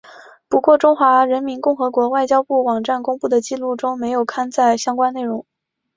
[0.47, 5.45] 不过中华人民共和国外交部网站公布的记录中没有刊载相关内容。